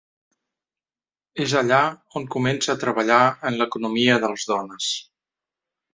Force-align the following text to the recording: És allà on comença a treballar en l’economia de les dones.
És 1.43 1.51
allà 1.59 1.81
on 2.21 2.25
comença 2.37 2.73
a 2.75 2.79
treballar 2.85 3.21
en 3.51 3.61
l’economia 3.61 4.17
de 4.25 4.33
les 4.35 4.51
dones. 4.55 4.93